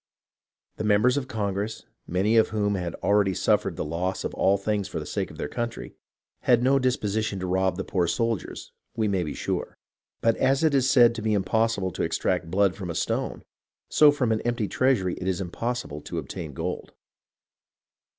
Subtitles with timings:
[0.77, 4.87] The members of Congress, many of whom had already suffered the loss of all things
[4.87, 5.93] for the sake of their country,
[6.39, 9.77] had no disposition to rob the poor soldiers, we may be sure;
[10.19, 13.43] but as it is said to be impossible to extract blood from a stone,
[13.89, 16.93] so from an empty treasury is it impossible to obtain gold.